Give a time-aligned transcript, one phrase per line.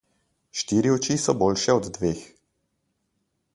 [0.61, 2.25] Štiri oči so boljše od dveh.